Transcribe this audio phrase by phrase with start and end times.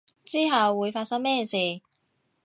[0.25, 1.57] 之後會發生咩事